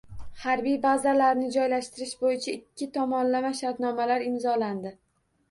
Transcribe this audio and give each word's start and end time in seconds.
Harbiy 0.43 0.77
bazalarni 0.85 1.49
joylashtirish 1.55 2.15
bo‘yicha 2.23 2.55
ikki 2.55 2.89
tomonlama 2.97 3.53
shartnomalar 3.61 4.27
imzolandi. 4.33 4.97